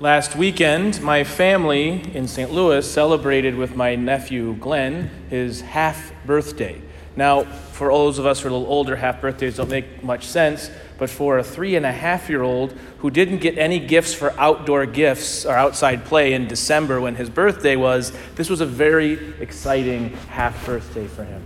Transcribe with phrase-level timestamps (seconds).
[0.00, 2.50] Last weekend, my family in St.
[2.50, 6.80] Louis celebrated with my nephew Glenn his half birthday.
[7.16, 10.24] Now, for those of us who are a little older, half birthdays don't make much
[10.24, 14.14] sense, but for a three and a half year old who didn't get any gifts
[14.14, 18.66] for outdoor gifts or outside play in December when his birthday was, this was a
[18.66, 21.42] very exciting half birthday for him.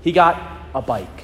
[0.00, 0.42] He got
[0.74, 1.22] a bike.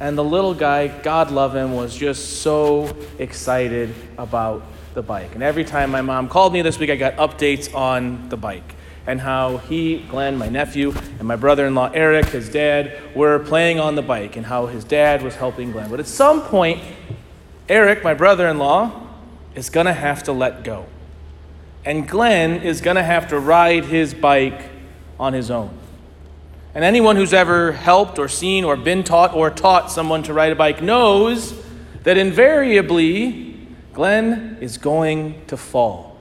[0.00, 4.62] And the little guy, God love him, was just so excited about
[4.96, 5.34] the bike.
[5.34, 8.74] And every time my mom called me this week, I got updates on the bike
[9.06, 13.38] and how he, Glenn, my nephew, and my brother in law, Eric, his dad, were
[13.38, 15.90] playing on the bike and how his dad was helping Glenn.
[15.90, 16.82] But at some point,
[17.68, 19.06] Eric, my brother in law,
[19.54, 20.86] is going to have to let go.
[21.84, 24.70] And Glenn is going to have to ride his bike
[25.20, 25.76] on his own.
[26.74, 30.52] And anyone who's ever helped or seen or been taught or taught someone to ride
[30.52, 31.54] a bike knows
[32.04, 33.45] that invariably
[33.96, 36.18] Glenn is going to fall.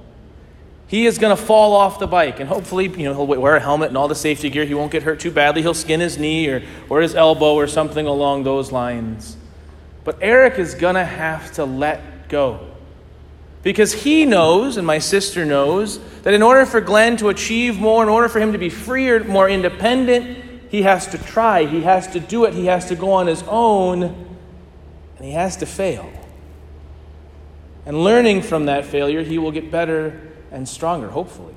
[0.88, 3.60] He is going to fall off the bike, and hopefully, you know, he'll wear a
[3.60, 4.64] helmet and all the safety gear.
[4.64, 5.62] He won't get hurt too badly.
[5.62, 9.36] He'll skin his knee or, or his elbow or something along those lines.
[10.06, 12.66] But Eric is going to have to let go.
[13.62, 18.02] Because he knows, and my sister knows, that in order for Glenn to achieve more,
[18.04, 22.08] in order for him to be freer, more independent, he has to try, he has
[22.08, 26.10] to do it, he has to go on his own, and he has to fail.
[27.86, 30.20] And learning from that failure, he will get better
[30.52, 31.54] and stronger, hopefully.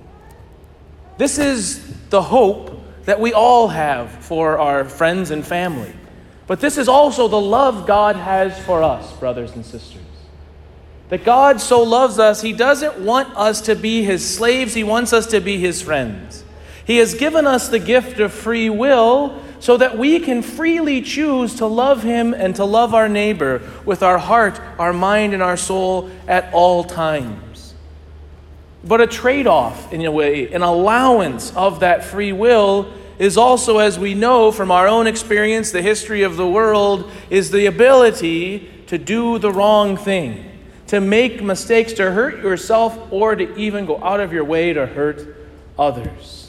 [1.17, 5.93] This is the hope that we all have for our friends and family.
[6.47, 10.03] But this is also the love God has for us, brothers and sisters.
[11.09, 15.13] That God so loves us, He doesn't want us to be His slaves, He wants
[15.13, 16.45] us to be His friends.
[16.85, 21.57] He has given us the gift of free will so that we can freely choose
[21.57, 25.57] to love Him and to love our neighbor with our heart, our mind, and our
[25.57, 27.75] soul at all times.
[28.85, 33.79] But a trade off, in a way, an allowance of that free will is also,
[33.79, 38.71] as we know from our own experience, the history of the world, is the ability
[38.87, 44.03] to do the wrong thing, to make mistakes, to hurt yourself, or to even go
[44.03, 45.37] out of your way to hurt
[45.77, 46.48] others.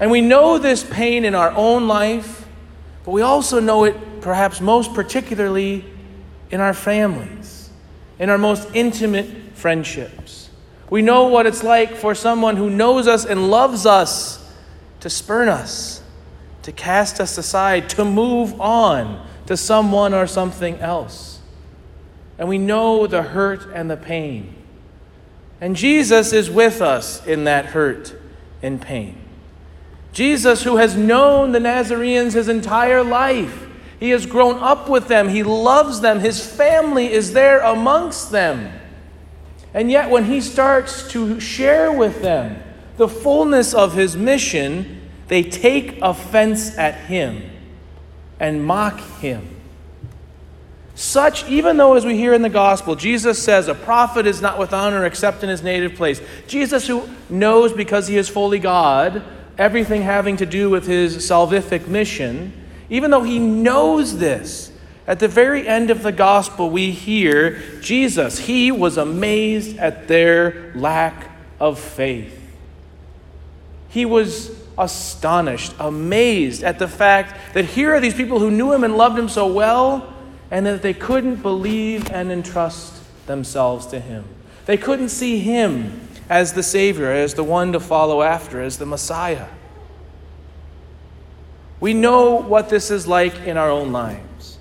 [0.00, 2.48] And we know this pain in our own life,
[3.04, 5.84] but we also know it perhaps most particularly
[6.50, 7.70] in our families,
[8.18, 10.48] in our most intimate friendships.
[10.88, 14.42] We know what it's like for someone who knows us and loves us
[15.00, 16.02] to spurn us,
[16.62, 21.40] to cast us aside, to move on to someone or something else.
[22.38, 24.54] And we know the hurt and the pain.
[25.60, 28.14] And Jesus is with us in that hurt
[28.62, 29.29] and pain.
[30.12, 35.28] Jesus, who has known the Nazarenes his entire life, he has grown up with them,
[35.28, 38.72] he loves them, his family is there amongst them.
[39.72, 42.60] And yet, when he starts to share with them
[42.96, 47.42] the fullness of his mission, they take offense at him
[48.40, 49.56] and mock him.
[50.96, 54.58] Such, even though, as we hear in the gospel, Jesus says, a prophet is not
[54.58, 56.20] with honor except in his native place.
[56.46, 59.22] Jesus, who knows because he is fully God,
[59.60, 62.50] everything having to do with his salvific mission,
[62.88, 64.72] even though he knows this,
[65.06, 70.72] at the very end of the gospel, we hear Jesus, he was amazed at their
[70.74, 72.36] lack of faith.
[73.90, 78.82] He was astonished, amazed at the fact that here are these people who knew him
[78.82, 80.10] and loved him so well,
[80.50, 82.94] and that they couldn't believe and entrust
[83.26, 84.24] themselves to him.
[84.64, 88.86] They couldn't see him as the Savior, as the one to follow after, as the
[88.86, 89.48] Messiah.
[91.80, 94.58] We know what this is like in our own lives.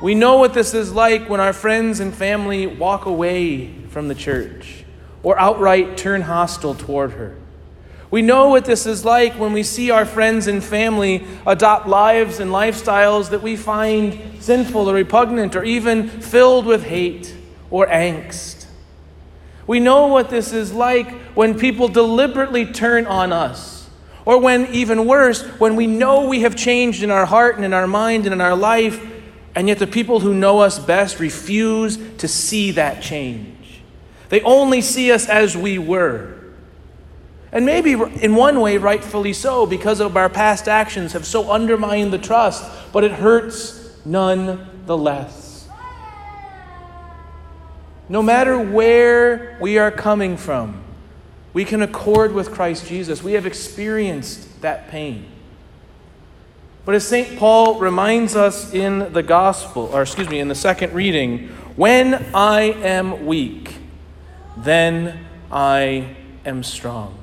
[0.00, 4.14] We know what this is like when our friends and family walk away from the
[4.14, 4.84] church
[5.22, 7.36] or outright turn hostile toward her.
[8.10, 12.40] We know what this is like when we see our friends and family adopt lives
[12.40, 17.34] and lifestyles that we find sinful or repugnant or even filled with hate
[17.70, 18.57] or angst.
[19.68, 23.88] We know what this is like when people deliberately turn on us.
[24.24, 27.72] Or when, even worse, when we know we have changed in our heart and in
[27.72, 29.00] our mind and in our life,
[29.54, 33.82] and yet the people who know us best refuse to see that change.
[34.28, 36.34] They only see us as we were.
[37.52, 42.12] And maybe in one way, rightfully so, because of our past actions have so undermined
[42.12, 45.47] the trust, but it hurts nonetheless.
[48.08, 50.82] No matter where we are coming from,
[51.52, 53.22] we can accord with Christ Jesus.
[53.22, 55.26] We have experienced that pain.
[56.84, 57.38] But as St.
[57.38, 62.62] Paul reminds us in the gospel, or excuse me, in the second reading, when I
[62.62, 63.76] am weak,
[64.56, 66.16] then I
[66.46, 67.18] am strong.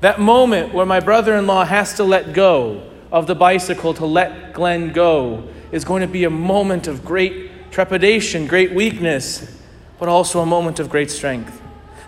[0.00, 4.06] That moment where my brother in law has to let go of the bicycle to
[4.06, 9.58] let Glenn go is going to be a moment of great trepidation, great weakness,
[9.98, 11.60] but also a moment of great strength.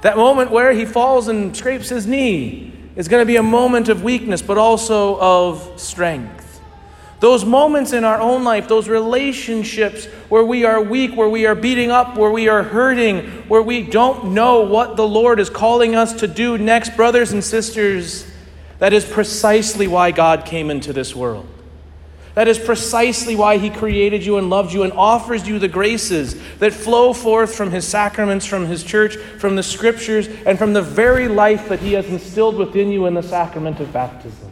[0.02, 3.88] That moment where he falls and scrapes his knee is going to be a moment
[3.88, 6.60] of weakness, but also of strength.
[7.20, 11.54] Those moments in our own life, those relationships where we are weak, where we are
[11.54, 15.94] beating up, where we are hurting, where we don't know what the Lord is calling
[15.94, 18.26] us to do next, brothers and sisters,
[18.78, 21.48] that is precisely why God came into this world.
[22.34, 26.36] That is precisely why He created you and loved you and offers you the graces
[26.58, 30.82] that flow forth from His sacraments, from His church, from the scriptures, and from the
[30.82, 34.50] very life that He has instilled within you in the sacrament of baptism.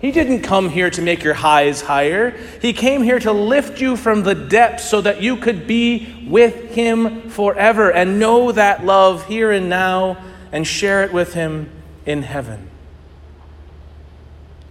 [0.00, 2.30] He didn't come here to make your highs higher.
[2.60, 6.74] He came here to lift you from the depths so that you could be with
[6.74, 10.22] Him forever and know that love here and now
[10.52, 11.70] and share it with Him
[12.06, 12.70] in heaven.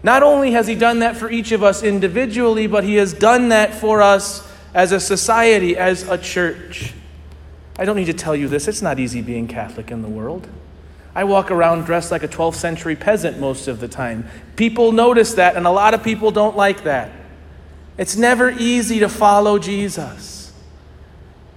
[0.04, 3.50] Not only has He done that for each of us individually, but He has done
[3.50, 6.94] that for us as a society, as a church.
[7.80, 10.48] I don't need to tell you this, it's not easy being Catholic in the world.
[11.16, 14.28] I walk around dressed like a 12th century peasant most of the time.
[14.56, 17.12] People notice that, and a lot of people don't like that.
[17.98, 20.33] It's never easy to follow Jesus.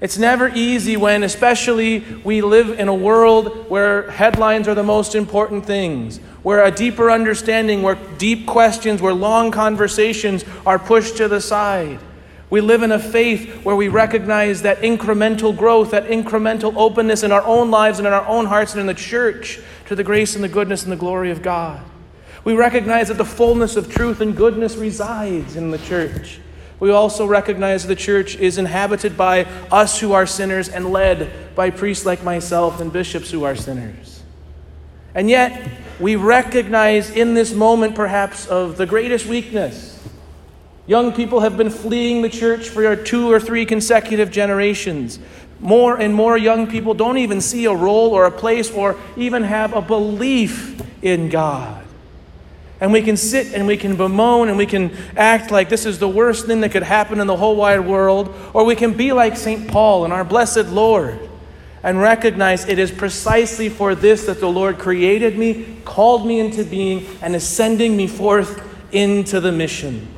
[0.00, 5.14] It's never easy when, especially, we live in a world where headlines are the most
[5.14, 11.28] important things, where a deeper understanding, where deep questions, where long conversations are pushed to
[11.28, 11.98] the side.
[12.50, 17.32] We live in a faith where we recognize that incremental growth, that incremental openness in
[17.32, 20.34] our own lives and in our own hearts and in the church to the grace
[20.34, 21.82] and the goodness and the glory of God.
[22.44, 26.38] We recognize that the fullness of truth and goodness resides in the church.
[26.78, 31.70] We also recognize the church is inhabited by us who are sinners and led by
[31.70, 34.22] priests like myself and bishops who are sinners.
[35.14, 39.96] And yet, we recognize in this moment perhaps of the greatest weakness
[40.86, 45.18] Young people have been fleeing the church for two or three consecutive generations.
[45.58, 49.42] More and more young people don't even see a role or a place or even
[49.42, 51.84] have a belief in God.
[52.80, 55.98] And we can sit and we can bemoan and we can act like this is
[55.98, 58.34] the worst thing that could happen in the whole wide world.
[58.52, 59.66] Or we can be like St.
[59.68, 61.18] Paul and our blessed Lord
[61.82, 66.64] and recognize it is precisely for this that the Lord created me, called me into
[66.64, 68.60] being, and is sending me forth
[68.92, 70.08] into the mission.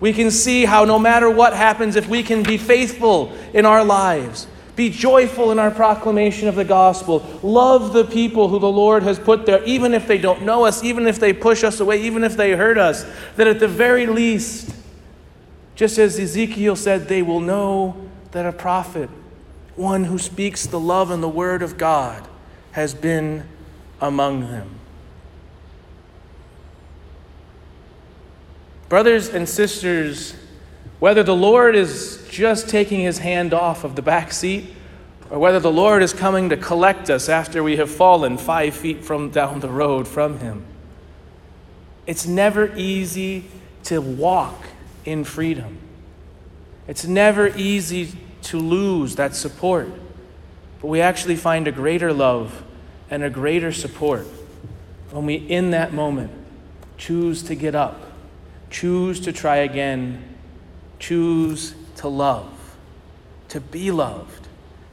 [0.00, 3.84] We can see how no matter what happens, if we can be faithful in our
[3.84, 9.02] lives, be joyful in our proclamation of the gospel, love the people who the Lord
[9.02, 12.02] has put there, even if they don't know us, even if they push us away,
[12.02, 13.06] even if they hurt us,
[13.36, 14.74] that at the very least,
[15.74, 17.96] just as Ezekiel said, they will know
[18.32, 19.08] that a prophet,
[19.76, 22.28] one who speaks the love and the word of God,
[22.72, 23.48] has been
[23.98, 24.70] among them.
[28.90, 30.36] Brothers and sisters,
[30.98, 34.74] whether the Lord is just taking his hand off of the back seat,
[35.30, 39.04] or whether the Lord is coming to collect us after we have fallen five feet
[39.04, 40.64] from down the road from him,
[42.06, 43.44] it's never easy
[43.84, 44.66] to walk
[45.04, 45.78] in freedom.
[46.86, 48.12] It's never easy
[48.42, 49.88] to lose that support.
[50.80, 52.62] But we actually find a greater love
[53.10, 54.26] and a greater support
[55.10, 56.30] when we, in that moment,
[56.96, 58.06] choose to get up
[58.70, 60.22] Choose to try again.
[60.98, 62.76] Choose to love,
[63.48, 64.48] to be loved,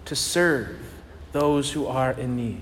[0.05, 0.79] to serve
[1.31, 2.62] those who are in need.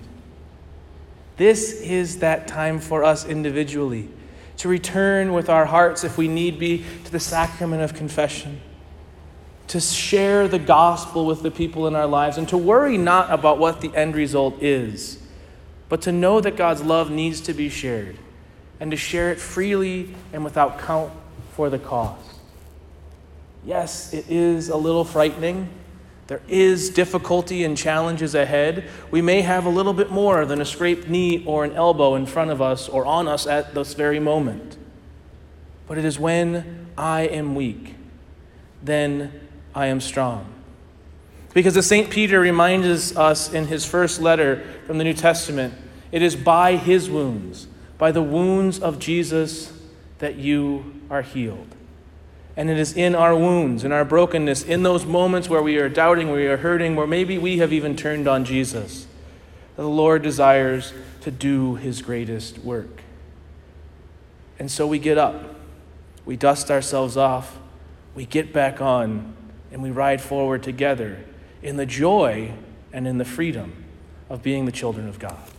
[1.38, 4.10] This is that time for us individually
[4.58, 8.62] to return with our hearts, if we need be, to the sacrament of confession,
[9.66, 13.58] to share the gospel with the people in our lives, and to worry not about
[13.58, 15.20] what the end result is,
[15.90, 18.20] but to know that God's love needs to be shared
[18.80, 21.12] and to share it freely and without count
[21.54, 22.41] for the cost.
[23.66, 25.70] Yes, it is a little frightening.
[26.28, 28.90] There is difficulty and challenges ahead.
[29.12, 32.26] We may have a little bit more than a scraped knee or an elbow in
[32.26, 34.78] front of us or on us at this very moment.
[35.88, 37.96] But it is when I am weak,
[38.82, 39.32] then
[39.76, 40.46] I am strong.
[41.54, 42.10] Because as St.
[42.10, 45.74] Peter reminds us in his first letter from the New Testament,
[46.12, 47.68] it is by his wounds
[48.02, 49.72] by the wounds of Jesus
[50.18, 51.76] that you are healed.
[52.58, 55.90] And it is in our wounds, in our brokenness, in those moments where we are
[55.90, 59.08] doubting, where we are hurting, where maybe we have even turned on Jesus,
[59.76, 63.02] that the Lord desires to do his greatest work.
[64.60, 65.56] And so we get up,
[66.26, 67.58] we dust ourselves off,
[68.14, 69.34] we get back on,
[69.72, 71.24] and we ride forward together
[71.64, 72.54] in the joy
[72.92, 73.86] and in the freedom
[74.30, 75.51] of being the children of God.